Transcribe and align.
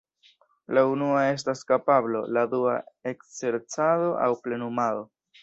La 0.77 0.83
unua 0.93 1.19
estas 1.33 1.61
kapablo, 1.71 2.21
la 2.39 2.47
dua 2.55 2.73
ekzercado 3.13 4.11
aŭ 4.25 4.33
plenumado. 4.49 5.07